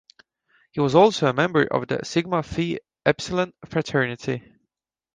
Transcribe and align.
He 0.71 0.79
was 0.79 0.95
also 0.95 1.27
a 1.27 1.31
member 1.33 1.61
of 1.61 1.87
the 1.87 2.03
Sigma 2.03 2.41
Phi 2.41 2.79
Epsilon 3.05 3.53
fraternity. 3.67 4.41